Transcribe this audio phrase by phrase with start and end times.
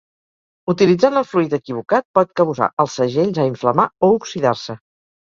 [0.71, 4.83] Utilitzant el fluid equivocat pot causar els segells a inflamar o oxidar-se.